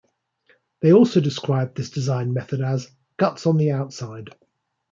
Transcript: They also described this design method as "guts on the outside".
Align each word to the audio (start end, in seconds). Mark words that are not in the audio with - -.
They 0.81 0.93
also 0.93 1.21
described 1.21 1.77
this 1.77 1.91
design 1.91 2.33
method 2.33 2.59
as 2.59 2.89
"guts 3.17 3.45
on 3.45 3.57
the 3.57 3.69
outside". 3.69 4.29